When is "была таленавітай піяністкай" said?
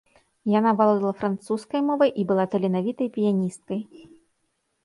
2.31-3.81